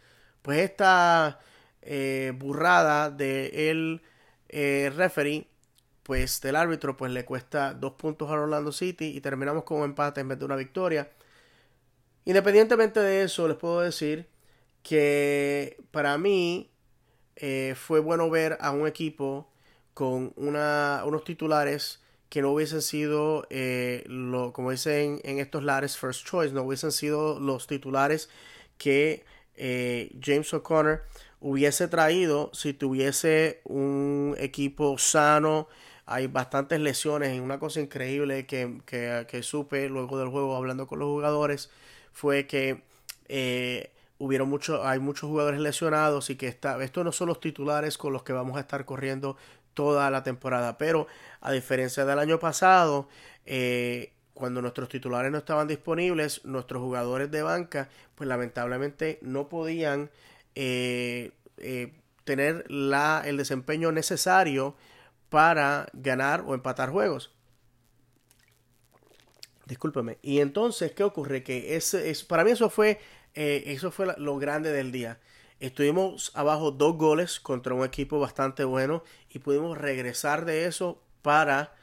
Pues 0.42 0.60
esta 0.60 1.40
eh, 1.82 2.34
burrada 2.36 3.10
de 3.12 3.72
el 3.72 4.02
eh, 4.50 4.92
referee, 4.96 5.48
pues 6.04 6.42
del 6.42 6.56
árbitro, 6.56 6.98
pues 6.98 7.12
le 7.12 7.26
cuesta 7.26 7.74
dos 7.74 7.94
puntos 7.94 8.30
a 8.30 8.34
Orlando 8.34 8.72
City 8.72 9.16
y 9.16 9.22
terminamos 9.22 9.64
con 9.64 9.80
un 9.80 9.86
empate 9.86 10.22
en 10.22 10.30
vez 10.30 10.40
de 10.40 10.46
una 10.46 10.56
victoria. 10.56 11.10
Independientemente 12.26 13.00
de 13.00 13.24
eso, 13.24 13.48
les 13.48 13.58
puedo 13.58 13.82
decir 13.82 14.28
que 14.84 15.78
para 15.92 16.18
mí 16.18 16.71
eh, 17.44 17.74
fue 17.76 18.00
bueno 18.00 18.30
ver 18.30 18.60
a 18.62 18.70
un 18.70 18.86
equipo 18.86 19.50
con 19.96 20.32
una, 20.36 21.02
unos 21.06 21.24
titulares 21.24 22.00
que 22.30 22.44
no 22.44 22.52
hubiesen 22.52 22.84
sido, 22.84 23.48
eh, 23.50 24.06
como 24.54 24.70
dicen 24.70 25.20
en 25.24 25.40
estos 25.40 25.64
lares, 25.64 25.98
first 25.98 26.24
choice, 26.24 26.54
no 26.54 26.62
hubiesen 26.62 26.92
sido 26.92 27.40
los 27.40 27.66
titulares 27.66 28.30
que 28.78 29.26
eh, 29.56 30.12
James 30.22 30.54
O'Connor 30.54 31.04
hubiese 31.40 31.88
traído 31.88 32.52
si 32.54 32.74
tuviese 32.74 33.62
un 33.64 34.36
equipo 34.38 35.00
sano. 35.00 35.68
Hay 36.06 36.28
bastantes 36.28 36.80
lesiones. 36.80 37.42
Una 37.42 37.58
cosa 37.58 37.80
increíble 37.80 38.46
que, 38.46 38.82
que, 38.86 39.44
supe 39.44 39.90
luego 39.90 40.20
del 40.20 40.30
juego 40.30 40.56
hablando 40.56 40.86
con 40.86 41.00
los 41.00 41.08
jugadores 41.08 41.72
fue 42.14 42.46
que 42.46 42.84
hubieron 44.22 44.50
mucho, 44.50 44.86
hay 44.86 45.00
muchos 45.00 45.30
jugadores 45.30 45.60
lesionados 45.60 46.30
y 46.30 46.36
que 46.36 46.48
está, 46.48 46.82
estos 46.84 47.04
no 47.04 47.12
son 47.12 47.28
los 47.28 47.40
titulares 47.40 47.98
con 47.98 48.14
los 48.14 48.22
que 48.22 48.34
vamos 48.34 48.56
a 48.56 48.60
estar 48.60 48.86
corriendo 48.86 49.36
toda 49.74 50.12
la 50.12 50.22
temporada. 50.22 50.78
Pero 50.78 51.08
a 51.42 51.52
diferencia 51.52 52.06
del 52.06 52.20
año 52.20 52.40
pasado, 52.40 53.10
eh, 53.46 54.14
cuando 54.36 54.62
nuestros 54.62 54.90
titulares 54.90 55.32
no 55.32 55.40
estaban 55.40 55.68
disponibles, 55.68 56.46
nuestros 56.46 56.82
jugadores 56.84 57.32
de 57.32 57.42
banca, 57.42 57.90
pues 58.14 58.28
lamentablemente 58.28 59.18
no 59.24 59.50
podían 59.50 60.12
eh, 60.54 61.32
eh, 61.58 61.92
tener 62.24 62.70
la, 62.70 63.24
el 63.26 63.38
desempeño 63.38 63.92
necesario 63.92 64.76
para 65.30 65.88
ganar 65.94 66.44
o 66.46 66.54
empatar 66.54 66.92
juegos. 66.92 67.32
Discúlpeme. 69.66 70.20
Y 70.22 70.42
entonces, 70.42 70.92
¿qué 70.92 71.04
ocurre? 71.04 71.44
Que 71.44 71.76
es, 71.78 72.24
para 72.28 72.44
mí 72.44 72.52
eso 72.52 72.70
fue, 72.70 73.00
eso 73.34 73.92
fue 73.92 74.14
lo 74.18 74.38
grande 74.38 74.72
del 74.72 74.92
día. 74.92 75.20
Estuvimos 75.60 76.32
abajo 76.34 76.72
dos 76.72 76.98
goles 76.98 77.40
contra 77.40 77.76
un 77.76 77.86
equipo 77.86 78.20
bastante 78.20 78.64
bueno 78.64 79.04
y 79.30 79.40
pudimos 79.40 79.78
regresar 79.78 80.44
de 80.46 80.66
eso 80.66 81.02
para, 81.22 81.76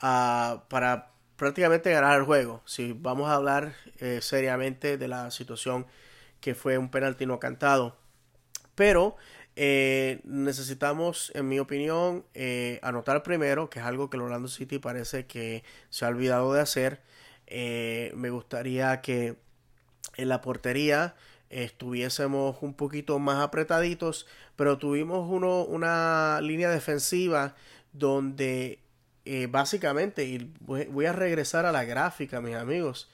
uh, 0.00 0.60
para 0.68 1.14
prácticamente 1.36 1.90
ganar 1.90 2.18
el 2.18 2.24
juego. 2.24 2.62
Si 2.64 2.92
vamos 2.92 3.28
a 3.28 3.34
hablar 3.34 3.74
eh, 3.98 4.20
seriamente 4.22 4.96
de 4.98 5.08
la 5.08 5.30
situación 5.30 5.86
que 6.40 6.54
fue 6.54 6.78
un 6.78 6.90
penalti 6.90 7.26
no 7.26 7.38
cantado. 7.38 7.96
Pero 8.74 9.16
eh, 9.56 10.20
necesitamos, 10.24 11.32
en 11.34 11.48
mi 11.48 11.58
opinión, 11.58 12.24
eh, 12.34 12.78
anotar 12.82 13.22
primero, 13.22 13.70
que 13.70 13.78
es 13.80 13.84
algo 13.84 14.10
que 14.10 14.16
el 14.16 14.22
Orlando 14.22 14.48
City 14.48 14.78
parece 14.78 15.26
que 15.26 15.64
se 15.90 16.04
ha 16.04 16.08
olvidado 16.08 16.52
de 16.52 16.60
hacer. 16.60 17.02
me 18.14 18.30
gustaría 18.30 19.00
que 19.00 19.36
en 20.16 20.28
la 20.28 20.40
portería 20.40 21.14
estuviésemos 21.50 22.56
un 22.62 22.74
poquito 22.74 23.18
más 23.18 23.42
apretaditos, 23.42 24.26
pero 24.56 24.78
tuvimos 24.78 25.28
uno, 25.30 25.64
una 25.64 26.40
línea 26.42 26.68
defensiva 26.70 27.54
donde 27.92 28.80
eh, 29.24 29.46
básicamente, 29.46 30.24
y 30.24 30.52
voy, 30.60 31.06
a 31.06 31.12
regresar 31.12 31.64
a 31.64 31.72
la 31.72 31.84
gráfica, 31.84 32.40
mis 32.40 32.56
amigos, 32.56 33.10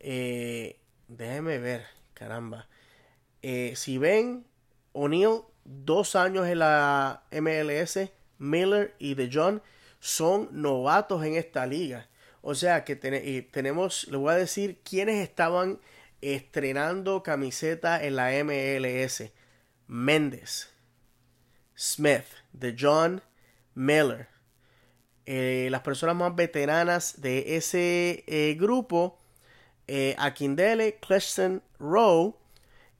eh, 0.00 0.80
déjenme 1.06 1.58
ver, 1.58 1.84
caramba, 2.14 2.66
eh, 3.42 3.74
si 3.76 3.98
ven, 3.98 4.44
O'Neill, 4.92 5.42
dos 5.64 6.16
años 6.16 6.48
en 6.48 6.60
la 6.60 7.22
MLS, 7.30 8.10
Miller 8.38 8.94
y 8.98 9.14
De 9.14 9.30
John 9.32 9.62
son 10.00 10.48
novatos 10.50 11.24
en 11.24 11.36
esta 11.36 11.66
liga. 11.66 12.08
O 12.40 12.56
sea 12.56 12.84
que 12.84 12.96
tenemos, 12.96 14.08
les 14.08 14.18
voy 14.18 14.32
a 14.32 14.36
decir 14.36 14.80
quiénes 14.82 15.22
estaban 15.22 15.78
estrenando 16.22 17.22
camiseta 17.22 18.02
en 18.02 18.16
la 18.16 18.30
MLS. 18.44 19.32
Méndez, 19.86 20.70
Smith, 21.76 22.24
De 22.52 22.74
John, 22.78 23.22
Miller. 23.74 24.28
Eh, 25.26 25.68
las 25.70 25.82
personas 25.82 26.16
más 26.16 26.34
veteranas 26.34 27.20
de 27.20 27.56
ese 27.56 28.24
eh, 28.26 28.56
grupo, 28.58 29.18
eh, 29.86 30.16
Akindele, 30.18 30.98
Cleston, 31.00 31.62
Rowe 31.78 32.34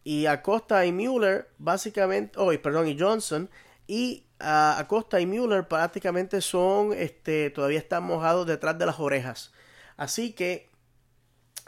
y 0.05 0.27
Acosta 0.27 0.85
y 0.85 0.93
Mueller, 0.93 1.49
básicamente, 1.59 2.39
oh, 2.39 2.53
perdón, 2.61 2.89
y 2.89 2.99
Johnson, 2.99 3.49
y 3.87 4.27
uh, 4.41 4.79
Acosta 4.79 5.21
y 5.21 5.27
Mueller 5.27 5.67
prácticamente 5.67 6.41
son, 6.41 6.93
este, 6.93 7.51
todavía 7.51 7.79
están 7.79 8.05
mojados 8.05 8.47
detrás 8.47 8.79
de 8.79 8.87
las 8.87 9.01
orejas. 9.01 9.53
Así 9.97 10.33
que 10.33 10.72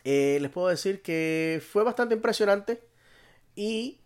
eh, 0.05 0.39
les 0.41 0.51
puedo 0.51 0.69
decir 0.69 1.03
que 1.03 1.63
fue 1.73 1.83
bastante 1.83 2.15
impresionante 2.15 2.83
y 3.55 4.01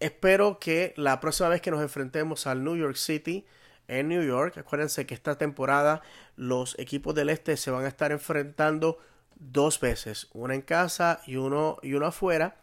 espero 0.00 0.58
que 0.58 0.92
la 0.96 1.20
próxima 1.20 1.48
vez 1.48 1.60
que 1.60 1.70
nos 1.70 1.80
enfrentemos 1.80 2.46
al 2.46 2.64
New 2.64 2.76
York 2.76 2.96
City 2.96 3.46
en 3.86 4.08
New 4.08 4.22
York, 4.22 4.58
acuérdense 4.58 5.06
que 5.06 5.14
esta 5.14 5.38
temporada 5.38 6.02
los 6.36 6.78
equipos 6.78 7.14
del 7.14 7.30
este 7.30 7.56
se 7.56 7.70
van 7.70 7.84
a 7.84 7.88
estar 7.88 8.12
enfrentando 8.12 8.98
dos 9.36 9.80
veces, 9.80 10.28
una 10.32 10.54
en 10.54 10.62
casa 10.62 11.22
y 11.26 11.36
uno, 11.36 11.78
y 11.82 11.94
uno 11.94 12.06
afuera, 12.06 12.56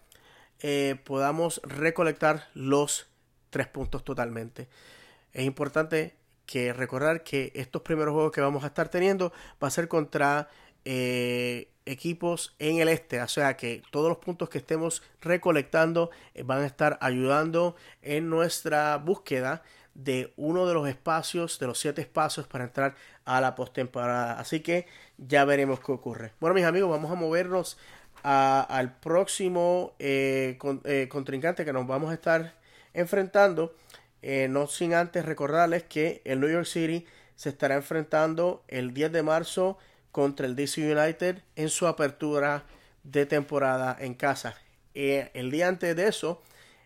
eh, 0.59 0.97
podamos 1.03 1.61
recolectar 1.63 2.47
los 2.53 3.07
tres 3.49 3.67
puntos 3.67 4.03
totalmente. 4.03 4.67
Es 5.33 5.45
importante 5.45 6.15
que 6.45 6.73
recordar 6.73 7.23
que 7.23 7.51
estos 7.55 7.81
primeros 7.81 8.13
juegos 8.13 8.31
que 8.31 8.41
vamos 8.41 8.63
a 8.63 8.67
estar 8.67 8.89
teniendo 8.89 9.33
va 9.61 9.67
a 9.67 9.71
ser 9.71 9.87
contra 9.87 10.49
eh, 10.85 11.67
equipos 11.87 12.55
en 12.59 12.79
el 12.79 12.89
este, 12.89 13.19
o 13.19 13.27
sea 13.27 13.57
que 13.57 13.81
todos 13.91 14.07
los 14.07 14.19
puntos 14.19 14.49
que 14.49 14.59
estemos 14.59 15.01
recolectando 15.19 16.11
eh, 16.35 16.43
van 16.43 16.61
a 16.61 16.65
estar 16.67 16.99
ayudando 17.01 17.75
en 18.03 18.29
nuestra 18.29 18.97
búsqueda 18.97 19.63
de 19.95 20.31
uno 20.37 20.67
de 20.67 20.75
los 20.75 20.87
espacios, 20.87 21.57
de 21.57 21.65
los 21.65 21.79
siete 21.79 22.01
espacios 22.01 22.47
para 22.47 22.65
entrar 22.65 22.95
a 23.23 23.41
la 23.41 23.55
postemporada. 23.55 24.39
Así 24.39 24.59
que 24.59 24.85
ya 25.17 25.43
veremos 25.45 25.79
qué 25.79 25.91
ocurre. 25.91 26.33
Bueno, 26.39 26.53
mis 26.53 26.65
amigos, 26.65 26.89
vamos 26.89 27.11
a 27.11 27.15
movernos 27.15 27.77
al 28.23 28.97
próximo 28.99 29.93
eh, 29.99 30.57
contrincante 31.09 31.65
que 31.65 31.73
nos 31.73 31.87
vamos 31.87 32.11
a 32.11 32.13
estar 32.15 32.55
enfrentando. 32.93 33.73
no 34.49 34.67
sin 34.67 34.93
antes 34.93 35.25
recordarles 35.25 35.83
que 35.83 36.21
el 36.25 36.39
New 36.39 36.49
York 36.49 36.65
City 36.65 37.05
se 37.35 37.49
estará 37.49 37.75
enfrentando 37.75 38.63
el 38.67 38.93
10 38.93 39.11
de 39.11 39.23
marzo 39.23 39.77
contra 40.15 40.45
el 40.45 40.55
DC 40.55 40.79
United 40.79 41.43
en 41.57 41.67
su 41.67 41.87
apertura 41.87 42.63
de 43.03 43.25
temporada 43.25 43.97
en 43.99 44.13
casa. 44.13 44.55
Eh, 44.93 45.29
el 45.33 45.51
día 45.51 45.67
antes 45.67 45.93
de 45.93 46.07
eso, 46.07 46.41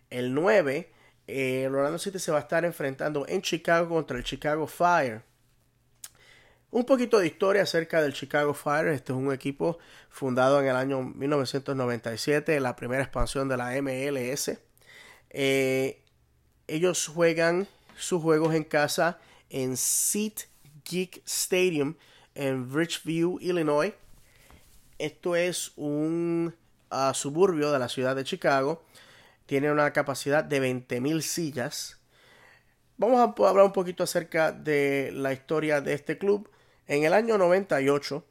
el 0.09 0.33
9, 0.33 0.91
eh, 1.27 1.65
el 1.65 1.75
Orlando 1.75 1.99
City 1.99 2.17
se 2.17 2.31
va 2.31 2.39
a 2.39 2.41
estar 2.41 2.65
enfrentando 2.65 3.27
en 3.27 3.43
Chicago 3.43 3.87
contra 3.87 4.17
el 4.17 4.23
Chicago 4.23 4.65
Fire. 4.65 5.21
Un 6.71 6.85
poquito 6.85 7.19
de 7.19 7.27
historia 7.27 7.61
acerca 7.61 8.01
del 8.01 8.13
Chicago 8.13 8.55
Fire. 8.55 8.87
Este 8.87 9.13
es 9.13 9.19
un 9.19 9.31
equipo 9.31 9.77
fundado 10.09 10.59
en 10.59 10.65
el 10.65 10.75
año 10.75 11.03
1997, 11.03 12.59
la 12.59 12.75
primera 12.75 13.03
expansión 13.03 13.47
de 13.47 13.57
la 13.57 13.79
MLS. 13.79 14.57
Eh, 15.29 16.01
ellos 16.65 17.05
juegan 17.05 17.67
sus 17.95 18.23
juegos 18.23 18.55
en 18.55 18.63
casa 18.63 19.19
en 19.51 19.77
Seat 19.77 20.45
Geek 20.83 21.21
Stadium 21.27 21.93
en 22.39 22.73
Richview, 22.73 23.37
Illinois. 23.41 23.93
Esto 24.97 25.35
es 25.35 25.73
un 25.75 26.55
uh, 26.89 27.13
suburbio 27.13 27.69
de 27.69 27.79
la 27.79 27.89
ciudad 27.89 28.15
de 28.15 28.23
Chicago. 28.23 28.81
Tiene 29.45 29.69
una 29.69 29.91
capacidad 29.91 30.41
de 30.45 30.61
20.000 30.61 31.19
sillas. 31.19 31.99
Vamos 32.95 33.19
a 33.19 33.49
hablar 33.49 33.65
un 33.65 33.73
poquito 33.73 34.03
acerca 34.03 34.53
de 34.53 35.11
la 35.13 35.33
historia 35.33 35.81
de 35.81 35.93
este 35.93 36.17
club. 36.17 36.49
En 36.87 37.03
el 37.03 37.13
año 37.13 37.37
98, 37.37 38.25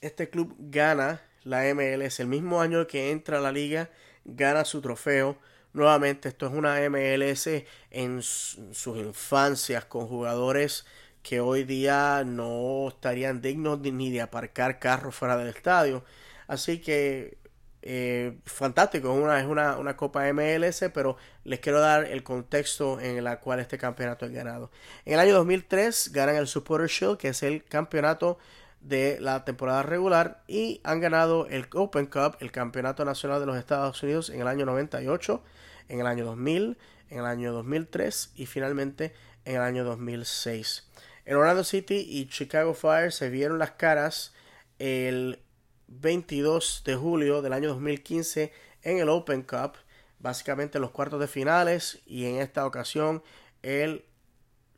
este 0.00 0.30
club 0.30 0.54
gana 0.58 1.20
la 1.42 1.62
MLS. 1.74 2.20
El 2.20 2.28
mismo 2.28 2.60
año 2.60 2.86
que 2.86 3.10
entra 3.10 3.38
a 3.38 3.40
la 3.40 3.50
liga, 3.50 3.90
gana 4.24 4.64
su 4.64 4.80
trofeo. 4.80 5.36
Nuevamente, 5.72 6.28
esto 6.28 6.46
es 6.46 6.52
una 6.52 6.78
MLS 6.88 7.48
en 7.90 8.22
sus 8.22 8.96
infancias 8.98 9.84
con 9.84 10.06
jugadores 10.06 10.84
que 11.24 11.40
hoy 11.40 11.64
día 11.64 12.22
no 12.24 12.88
estarían 12.88 13.40
dignos 13.40 13.80
ni 13.80 14.10
de 14.12 14.20
aparcar 14.20 14.78
carros 14.78 15.14
fuera 15.14 15.36
del 15.36 15.48
estadio. 15.48 16.04
Así 16.46 16.80
que 16.80 17.38
eh, 17.82 18.38
fantástico, 18.44 19.12
es, 19.12 19.22
una, 19.22 19.46
una, 19.48 19.78
una, 19.78 19.96
Copa 19.96 20.30
MLS, 20.32 20.84
pero 20.92 21.16
les 21.44 21.60
quiero 21.60 21.80
dar 21.80 22.04
el 22.04 22.22
contexto 22.22 23.00
en 23.00 23.16
el 23.16 23.38
cual 23.38 23.60
este 23.60 23.78
campeonato 23.78 24.26
es 24.26 24.32
ganado. 24.32 24.70
En 25.06 25.14
el 25.14 25.20
año 25.20 25.34
2003 25.34 26.12
ganan 26.12 26.36
el 26.36 26.46
Supporter 26.46 26.88
Shield, 26.88 27.16
que 27.16 27.28
es 27.28 27.42
el 27.42 27.64
campeonato 27.64 28.38
de 28.80 29.18
la 29.20 29.44
temporada 29.46 29.82
regular, 29.82 30.42
y 30.46 30.82
han 30.84 31.00
ganado 31.00 31.46
el 31.46 31.66
Open 31.72 32.06
Cup, 32.06 32.36
el 32.40 32.52
campeonato 32.52 33.04
nacional 33.04 33.40
de 33.40 33.46
los 33.46 33.56
Estados 33.56 34.02
Unidos, 34.02 34.28
en 34.28 34.42
el 34.42 34.48
año 34.48 34.66
98, 34.66 35.42
en 35.88 36.00
el 36.00 36.06
año 36.06 36.26
2000, 36.26 36.78
en 37.08 37.18
el 37.18 37.24
año 37.24 37.52
2003 37.52 38.32
y 38.34 38.46
finalmente 38.46 39.14
en 39.44 39.56
el 39.56 39.62
año 39.62 39.84
2006. 39.84 40.84
En 41.24 41.36
Orlando 41.36 41.64
City 41.64 42.06
y 42.08 42.28
Chicago 42.28 42.74
Fire 42.74 43.12
se 43.12 43.30
vieron 43.30 43.58
las 43.58 43.72
caras 43.72 44.34
el 44.78 45.40
22 45.88 46.82
de 46.84 46.96
julio 46.96 47.40
del 47.42 47.52
año 47.52 47.68
2015 47.68 48.52
en 48.82 48.98
el 48.98 49.08
Open 49.08 49.42
Cup, 49.42 49.72
básicamente 50.18 50.78
los 50.78 50.90
cuartos 50.90 51.20
de 51.20 51.28
finales 51.28 52.00
y 52.06 52.26
en 52.26 52.36
esta 52.36 52.66
ocasión 52.66 53.22
el 53.62 54.04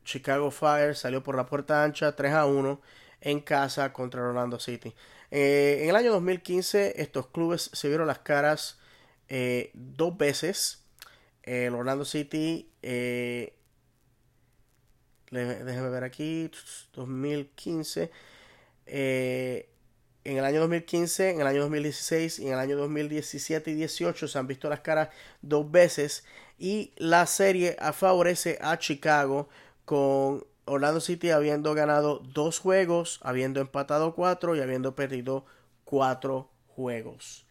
Chicago 0.05 0.51
Fire 0.51 0.95
salió 0.95 1.21
por 1.21 1.35
la 1.35 1.45
puerta 1.45 1.83
ancha 1.83 2.15
3 2.15 2.31
a 2.33 2.45
1 2.45 2.81
en 3.21 3.41
casa 3.41 3.91
contra 3.91 4.21
Orlando 4.21 4.59
City. 4.59 4.93
Eh, 5.31 5.79
en 5.81 5.89
el 5.89 5.95
año 5.97 6.13
2015 6.13 7.01
estos 7.01 7.27
clubes 7.27 7.69
se 7.73 7.89
vieron 7.89 8.07
las 8.07 8.19
caras 8.19 8.79
eh, 9.27 9.71
dos 9.73 10.17
veces. 10.17 10.83
El 11.43 11.75
Orlando 11.75 12.05
City, 12.05 12.71
eh, 12.81 13.56
déjeme 15.31 15.89
ver 15.89 16.03
aquí, 16.03 16.49
2015. 16.93 18.11
Eh, 18.85 19.69
en 20.23 20.37
el 20.37 20.45
año 20.45 20.59
2015, 20.61 21.29
en 21.29 21.41
el 21.41 21.47
año 21.47 21.61
2016 21.61 22.39
y 22.39 22.47
en 22.47 22.53
el 22.53 22.59
año 22.59 22.77
2017 22.77 23.71
y 23.71 23.75
18 23.75 24.27
se 24.27 24.37
han 24.37 24.47
visto 24.47 24.69
las 24.69 24.81
caras 24.81 25.09
dos 25.41 25.71
veces 25.71 26.25
y 26.57 26.91
la 26.97 27.25
serie 27.25 27.77
favorece 27.93 28.57
a 28.61 28.77
Chicago 28.77 29.47
con 29.85 30.45
Orlando 30.65 30.99
City 30.99 31.29
habiendo 31.29 31.73
ganado 31.73 32.19
dos 32.19 32.59
juegos, 32.59 33.19
habiendo 33.23 33.61
empatado 33.61 34.15
cuatro 34.15 34.55
y 34.55 34.59
habiendo 34.59 34.95
perdido 34.95 35.45
cuatro 35.85 36.49
juegos. 36.67 37.45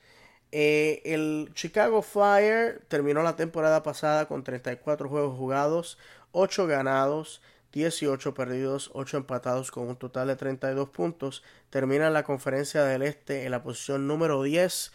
Eh, 0.53 1.03
el 1.05 1.51
Chicago 1.55 2.03
Fire 2.03 2.85
terminó 2.89 3.23
la 3.23 3.37
temporada 3.37 3.83
pasada 3.83 4.27
con 4.27 4.45
34 4.45 5.09
juegos 5.09 5.37
jugados, 5.37 5.99
8 6.33 6.67
ganados, 6.67 7.41
18 7.77 8.33
perdidos, 8.33 8.91
8 8.95 9.19
empatados 9.19 9.71
con 9.71 9.87
un 9.87 9.97
total 9.97 10.29
de 10.29 10.37
32 10.37 10.89
puntos. 10.89 11.43
Termina 11.69 12.09
la 12.09 12.23
conferencia 12.23 12.83
del 12.85 13.03
Este 13.03 13.45
en 13.45 13.51
la 13.51 13.63
posición 13.63 14.07
número 14.07 14.43
10 14.43 14.93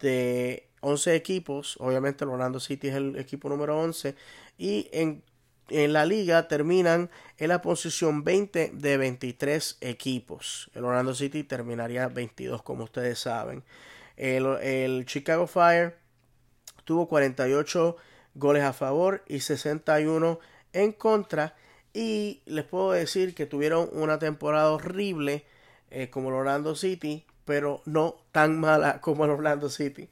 de 0.00 0.68
11 0.80 1.14
equipos. 1.14 1.76
Obviamente 1.78 2.24
el 2.24 2.30
Orlando 2.30 2.58
City 2.58 2.88
es 2.88 2.96
el 2.96 3.16
equipo 3.16 3.48
número 3.48 3.78
11. 3.78 4.16
Y 4.58 4.88
en, 4.90 5.22
en 5.68 5.92
la 5.92 6.04
liga 6.04 6.48
terminan 6.48 7.10
en 7.38 7.48
la 7.48 7.62
posición 7.62 8.24
20 8.24 8.72
de 8.74 8.96
23 8.96 9.78
equipos. 9.80 10.68
El 10.74 10.84
Orlando 10.84 11.14
City 11.14 11.44
terminaría 11.44 12.08
22 12.08 12.60
como 12.64 12.82
ustedes 12.82 13.20
saben. 13.20 13.62
El, 14.16 14.46
el 14.62 15.06
Chicago 15.06 15.46
Fire 15.46 15.96
tuvo 16.84 17.06
48 17.06 17.96
goles 18.34 18.64
a 18.64 18.72
favor 18.72 19.22
y 19.28 19.38
61 19.38 20.40
en 20.72 20.90
contra 20.90 21.54
y 21.96 22.42
les 22.44 22.64
puedo 22.66 22.92
decir 22.92 23.34
que 23.34 23.46
tuvieron 23.46 23.88
una 23.92 24.18
temporada 24.18 24.70
horrible 24.70 25.46
eh, 25.90 26.10
como 26.10 26.28
el 26.28 26.34
Orlando 26.34 26.74
City, 26.74 27.24
pero 27.46 27.80
no 27.86 28.16
tan 28.32 28.60
mala 28.60 29.00
como 29.00 29.24
el 29.24 29.30
Orlando 29.30 29.70
City. 29.70 30.10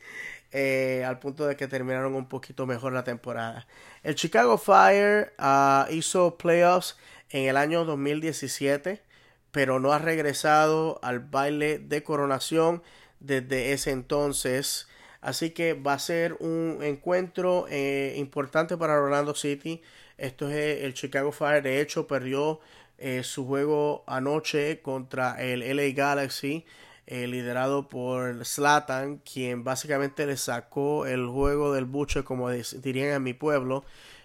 Eh, 0.51 1.05
al 1.05 1.19
punto 1.19 1.47
de 1.47 1.57
que 1.57 1.69
terminaron 1.69 2.15
un 2.15 2.27
poquito 2.27 2.65
mejor 2.65 2.95
la 2.95 3.05
temporada. 3.05 3.67
El 4.03 4.15
Chicago 4.15 4.57
Fire 4.57 5.35
uh, 5.39 5.93
hizo 5.93 6.39
playoffs 6.39 6.97
en 7.29 7.49
el 7.49 7.59
año 7.59 7.85
2017, 7.85 9.03
pero 9.51 9.79
no 9.79 9.93
ha 9.93 9.99
regresado 9.99 11.01
al 11.03 11.19
baile 11.19 11.81
de 11.81 12.03
coronación 12.03 12.83
desde 13.21 13.73
ese 13.73 13.91
entonces. 13.91 14.89
Así 15.21 15.51
que 15.51 15.75
va 15.75 15.95
a 15.95 15.99
ser 15.99 16.35
un 16.41 16.79
encuentro 16.83 17.67
eh, 17.69 18.15
importante 18.17 18.77
para 18.79 18.95
Orlando 18.95 19.35
City. 19.35 19.83
Esto 20.19 20.49
es 20.49 20.83
el 20.85 20.95
Chicago 20.95 21.33
Fire. 21.33 21.63
De 21.63 21.81
hecho, 21.81 22.07
perdió 22.07 22.61
eh, 22.99 23.23
su 23.25 23.47
juego 23.47 24.05
anoche 24.07 24.81
contra 24.81 25.43
el 25.43 25.61
LA 25.77 25.95
Galaxy, 25.95 26.65
eh, 27.07 27.27
liderado 27.27 27.89
por 27.89 28.45
Slatan, 28.45 29.19
quien 29.19 29.65
básicamente 29.65 30.27
le 30.27 30.37
sacó 30.37 31.07
el 31.07 31.27
juego 31.27 31.75
del 31.75 31.85
buche, 31.85 32.25
como 32.25 32.51
dirían 32.51 33.11
en 33.11 33.23
mi 33.23 33.35
pueblo. 33.35 33.85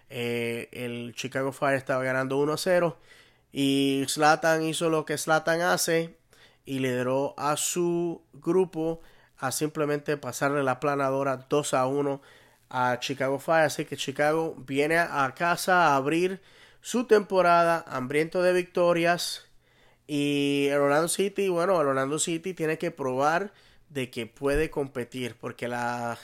Eh, 0.10 0.70
el 0.72 1.14
Chicago 1.16 1.52
Fire 1.52 1.76
estaba 1.76 2.04
ganando 2.04 2.38
1-0 2.40 2.96
y 3.52 4.04
Slatan 4.08 4.64
hizo 4.64 4.90
lo 4.90 5.06
que 5.06 5.18
Slatan 5.18 5.62
hace 5.62 6.16
y 6.66 6.80
lideró 6.80 7.36
a 7.38 7.58
su 7.58 8.22
grupo 8.34 9.02
a 9.38 9.52
simplemente 9.52 10.18
pasarle 10.18 10.64
la 10.64 10.80
planadora 10.80 11.46
2 11.50 11.74
a 11.74 11.86
1 11.88 12.22
a 12.70 13.00
Chicago 13.00 13.40
Fire. 13.40 13.66
Así 13.66 13.86
que 13.86 13.98
Chicago 13.98 14.56
viene 14.66 14.98
a 14.98 15.34
casa 15.36 15.88
a 15.88 15.96
abrir 15.96 16.42
su 16.82 17.06
temporada 17.06 17.84
hambriento 17.88 18.42
de 18.42 18.54
victorias. 18.54 19.46
Y 20.08 20.68
el 20.70 20.80
Orlando 20.80 21.08
City, 21.08 21.50
bueno, 21.50 21.80
el 21.82 21.88
Orlando 21.88 22.20
City 22.20 22.54
tiene 22.54 22.78
que 22.78 22.92
probar 22.92 23.52
de 23.90 24.10
que 24.10 24.26
puede 24.26 24.70
competir 24.70 25.36
porque 25.40 25.68
la, 25.68 26.18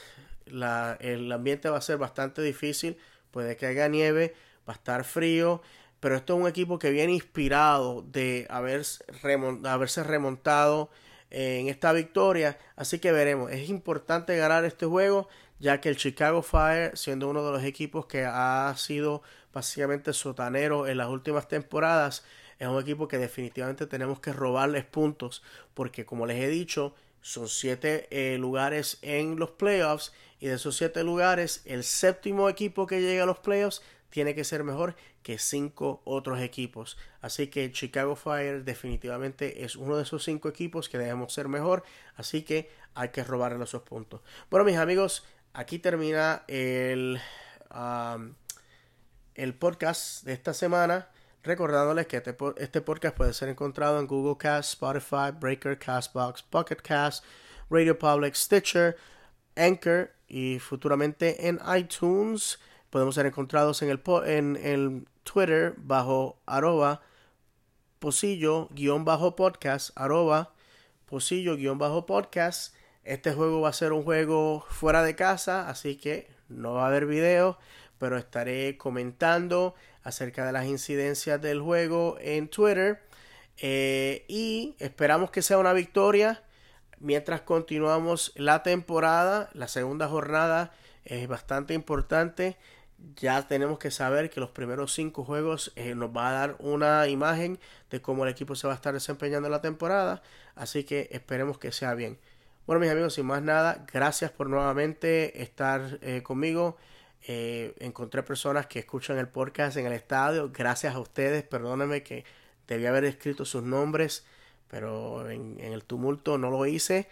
la, 0.45 0.97
el 0.99 1.31
ambiente 1.31 1.69
va 1.69 1.77
a 1.77 1.81
ser 1.81 1.97
bastante 1.97 2.41
difícil. 2.41 2.97
Puede 3.31 3.57
que 3.57 3.65
haya 3.67 3.87
nieve, 3.87 4.33
va 4.67 4.73
a 4.73 4.77
estar 4.77 5.03
frío. 5.03 5.61
Pero 5.99 6.15
esto 6.15 6.35
es 6.35 6.41
un 6.41 6.47
equipo 6.47 6.77
que 6.77 6.91
viene 6.91 7.13
inspirado 7.13 8.03
de 8.03 8.45
haberse 8.49 10.03
remontado 10.03 10.89
en 11.31 11.67
esta 11.67 11.93
victoria. 11.93 12.57
Así 12.75 12.99
que 12.99 13.11
veremos. 13.11 13.51
Es 13.51 13.69
importante 13.69 14.37
ganar 14.37 14.65
este 14.65 14.85
juego 14.85 15.27
ya 15.59 15.81
que 15.81 15.89
el 15.89 15.97
Chicago 15.97 16.41
Fire, 16.41 16.97
siendo 16.97 17.29
uno 17.29 17.45
de 17.45 17.51
los 17.51 17.63
equipos 17.63 18.05
que 18.05 18.25
ha 18.25 18.73
sido 18.77 19.21
básicamente 19.53 20.13
sotanero 20.13 20.87
en 20.87 20.97
las 20.97 21.07
últimas 21.07 21.47
temporadas, 21.47 22.23
es 22.59 22.67
un 22.67 22.81
equipo 22.81 23.07
que 23.07 23.17
definitivamente 23.17 23.85
tenemos 23.87 24.19
que 24.19 24.33
robarles 24.33 24.85
puntos, 24.85 25.43
porque 25.73 26.05
como 26.05 26.25
les 26.25 26.41
he 26.41 26.47
dicho, 26.47 26.95
son 27.21 27.47
siete 27.47 28.07
eh, 28.11 28.37
lugares 28.37 28.99
en 29.01 29.37
los 29.37 29.51
playoffs 29.51 30.13
y 30.39 30.47
de 30.47 30.55
esos 30.55 30.77
siete 30.77 31.03
lugares, 31.03 31.61
el 31.65 31.83
séptimo 31.83 32.49
equipo 32.49 32.85
que 32.85 33.01
llega 33.01 33.23
a 33.23 33.25
los 33.25 33.39
playoffs 33.39 33.81
tiene 34.09 34.35
que 34.35 34.43
ser 34.43 34.63
mejor 34.63 34.95
que 35.23 35.39
cinco 35.39 36.01
otros 36.05 36.39
equipos. 36.39 36.97
Así 37.19 37.47
que 37.47 37.71
Chicago 37.71 38.15
Fire 38.15 38.63
definitivamente 38.63 39.65
es 39.65 39.75
uno 39.75 39.97
de 39.97 40.03
esos 40.03 40.23
cinco 40.23 40.47
equipos 40.47 40.87
que 40.87 40.97
debemos 40.97 41.33
ser 41.33 41.47
mejor. 41.47 41.83
Así 42.15 42.43
que 42.43 42.69
hay 42.93 43.09
que 43.09 43.23
robarle 43.23 43.61
esos 43.63 43.81
puntos. 43.81 44.21
Bueno, 44.49 44.63
mis 44.65 44.77
amigos, 44.77 45.25
aquí 45.55 45.79
termina 45.79 46.43
el, 46.47 47.19
el 49.33 49.53
podcast 49.55 50.23
de 50.23 50.33
esta 50.33 50.53
semana. 50.53 51.09
Recordándoles 51.43 52.07
que 52.07 52.17
este, 52.17 52.35
este, 52.57 52.81
podcast 52.81 53.15
puede 53.15 53.33
ser 53.33 53.49
encontrado 53.49 53.99
en 53.99 54.07
Google 54.07 54.35
Cast, 54.37 54.73
Spotify, 54.73 55.31
Breaker, 55.39 55.77
Castbox, 55.77 56.41
Pocket 56.43 56.77
Cast, 56.77 57.23
Radio 57.69 57.97
Public, 57.97 58.33
Stitcher, 58.33 58.97
Anchor 59.55 60.11
y 60.27 60.59
futuramente 60.59 61.47
en 61.47 61.59
iTunes. 61.77 62.59
Podemos 62.89 63.15
ser 63.15 63.27
encontrados 63.27 63.81
en 63.83 63.89
el, 63.89 64.01
en 64.25 64.55
el 64.57 65.07
Twitter 65.23 65.75
bajo 65.77 66.39
arroba 66.47 67.01
posillo-podcast, 67.99 69.91
arroba 69.95 70.53
posillo-podcast. 71.07 72.74
Este 73.05 73.33
juego 73.33 73.61
va 73.61 73.69
a 73.69 73.73
ser 73.73 73.93
un 73.93 74.03
juego 74.03 74.65
fuera 74.67 75.03
de 75.03 75.15
casa, 75.15 75.69
así 75.69 75.95
que 75.95 76.27
no 76.49 76.73
va 76.73 76.85
a 76.85 76.87
haber 76.87 77.05
video, 77.05 77.59
pero 77.99 78.17
estaré 78.17 78.77
comentando 78.77 79.75
acerca 80.01 80.43
de 80.43 80.51
las 80.51 80.65
incidencias 80.65 81.39
del 81.39 81.61
juego 81.61 82.17
en 82.19 82.47
Twitter. 82.47 83.03
Eh, 83.57 84.25
y 84.27 84.75
esperamos 84.79 85.29
que 85.29 85.43
sea 85.43 85.59
una 85.59 85.73
victoria 85.73 86.41
mientras 86.99 87.41
continuamos 87.41 88.31
la 88.35 88.63
temporada. 88.63 89.51
La 89.53 89.67
segunda 89.67 90.07
jornada 90.07 90.73
es 91.03 91.27
bastante 91.27 91.75
importante. 91.75 92.57
Ya 93.17 93.47
tenemos 93.47 93.77
que 93.77 93.91
saber 93.91 94.31
que 94.31 94.39
los 94.39 94.49
primeros 94.49 94.93
cinco 94.93 95.23
juegos 95.23 95.73
eh, 95.75 95.93
nos 95.93 96.09
va 96.09 96.29
a 96.29 96.33
dar 96.33 96.55
una 96.57 97.07
imagen 97.07 97.59
de 97.91 98.01
cómo 98.01 98.23
el 98.23 98.31
equipo 98.31 98.55
se 98.55 98.65
va 98.65 98.73
a 98.73 98.77
estar 98.77 98.95
desempeñando 98.95 99.47
en 99.47 99.51
la 99.51 99.61
temporada. 99.61 100.23
Así 100.55 100.85
que 100.85 101.07
esperemos 101.11 101.59
que 101.59 101.71
sea 101.71 101.93
bien. 101.93 102.17
Bueno, 102.65 102.79
mis 102.79 102.89
amigos, 102.89 103.13
sin 103.13 103.25
más 103.25 103.41
nada, 103.41 103.85
gracias 103.91 104.31
por 104.31 104.49
nuevamente 104.49 105.41
estar 105.41 105.99
eh, 106.01 106.23
conmigo. 106.23 106.77
Eh, 107.27 107.75
encontré 107.79 108.23
personas 108.23 108.67
que 108.67 108.79
escuchan 108.79 109.17
el 109.17 109.27
podcast 109.27 109.77
en 109.77 109.85
el 109.85 109.93
estadio. 109.93 110.51
Gracias 110.51 110.95
a 110.95 110.99
ustedes. 110.99 111.43
Perdónenme 111.43 112.03
que 112.03 112.25
debía 112.67 112.89
haber 112.89 113.05
escrito 113.05 113.45
sus 113.45 113.63
nombres 113.63 114.25
pero 114.67 115.29
en, 115.29 115.59
el 115.59 115.83
tumulto 115.83 116.37
no 116.37 116.49
lo 116.49 116.65
hice. 116.65 117.07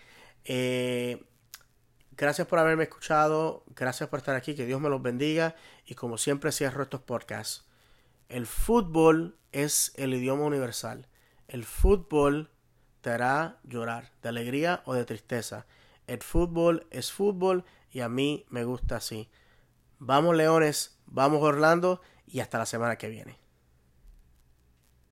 Eh, 0.46 1.24
gracias 2.12 2.48
por 2.48 2.60
haberme 2.60 2.84
escuchado, 2.84 3.64
gracias 3.76 4.10
por 4.10 4.20
estar 4.20 4.36
aquí, 4.36 4.56
que 4.56 4.66
Dios 4.66 4.82
me 4.82 4.90
los 4.90 5.02
bendiga 5.02 5.56
y 5.86 5.96
como 5.96 6.18
siempre 6.18 6.52
cierro 6.52 6.84
estos 6.84 7.02
podcasts. 7.02 7.66
El 8.30 8.48
fútbol 8.48 9.38
es 9.52 9.94
el 9.96 10.14
idioma 10.14 10.44
universal. 10.44 11.08
El 11.48 11.64
fútbol 11.64 12.50
te 13.04 13.10
hará 13.10 13.58
llorar, 13.64 14.12
de 14.22 14.30
alegría 14.30 14.82
o 14.86 14.94
de 14.94 15.04
tristeza. 15.04 15.66
El 16.08 16.24
fútbol 16.24 16.88
es 16.90 17.12
fútbol 17.12 17.66
y 17.92 18.00
a 18.00 18.08
mí 18.08 18.46
me 18.50 18.64
gusta 18.64 18.96
así. 18.96 19.30
Vamos 20.00 20.38
Leones, 20.38 20.98
vamos 21.06 21.44
Orlando 21.44 22.02
y 22.26 22.40
hasta 22.40 22.60
la 22.60 22.66
semana 22.66 22.96
que 22.96 23.10
viene. 23.10 23.43